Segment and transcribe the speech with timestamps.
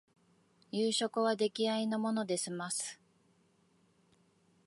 [0.71, 2.99] 夕食は出来合いのもので済ます